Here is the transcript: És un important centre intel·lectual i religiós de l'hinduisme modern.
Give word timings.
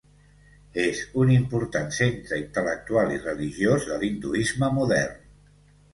És 0.83 1.01
un 1.23 1.33
important 1.33 1.93
centre 1.99 2.39
intel·lectual 2.45 3.13
i 3.19 3.23
religiós 3.27 3.89
de 3.91 4.01
l'hinduisme 4.05 4.75
modern. 4.79 5.25